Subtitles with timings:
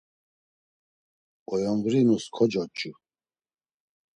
[1.53, 2.91] Oyondrinus kocoç̌u.